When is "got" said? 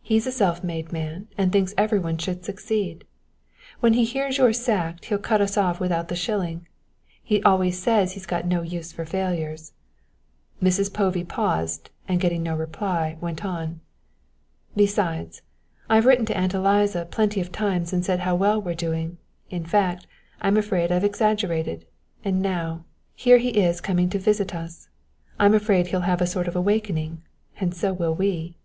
8.24-8.46